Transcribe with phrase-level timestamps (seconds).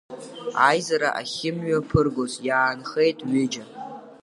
[0.67, 3.63] Аизара ахьымҩаԥыргоз иаанхеит ҩыџьа.